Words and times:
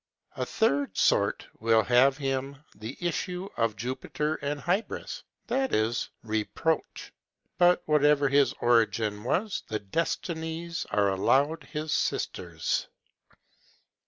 A 0.35 0.47
third 0.47 0.97
sort 0.97 1.45
will 1.59 1.83
have 1.83 2.17
him 2.17 2.57
the 2.75 2.97
issue 2.99 3.47
of 3.55 3.75
Jupiter 3.75 4.33
and 4.41 4.59
Hybris, 4.61 5.21
that 5.45 5.75
is, 5.75 6.09
Reproach. 6.23 7.13
But 7.59 7.83
whatever 7.85 8.27
his 8.27 8.53
origin 8.61 9.23
was, 9.23 9.61
the 9.67 9.77
Destinies 9.77 10.87
are 10.89 11.09
allowed 11.09 11.65
his 11.65 11.91
sisters. 11.93 12.87